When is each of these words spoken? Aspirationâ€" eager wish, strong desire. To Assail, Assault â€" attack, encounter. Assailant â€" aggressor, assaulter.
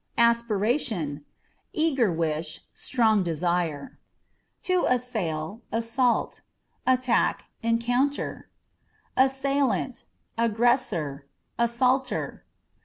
Aspirationâ€" 0.17 1.21
eager 1.73 2.11
wish, 2.11 2.61
strong 2.73 3.21
desire. 3.21 3.99
To 4.63 4.87
Assail, 4.89 5.61
Assault 5.71 6.41
â€" 6.87 6.93
attack, 6.95 7.45
encounter. 7.61 8.49
Assailant 9.15 10.05
â€" 10.39 10.45
aggressor, 10.45 11.27
assaulter. 11.59 12.43